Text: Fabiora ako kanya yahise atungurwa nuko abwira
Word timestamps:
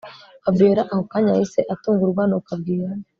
Fabiora 0.43 0.81
ako 0.91 1.03
kanya 1.11 1.31
yahise 1.35 1.59
atungurwa 1.73 2.21
nuko 2.25 2.49
abwira 2.55 2.89